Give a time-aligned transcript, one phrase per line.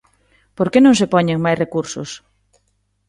[0.57, 2.09] ¿Por que non se poñen máis recursos?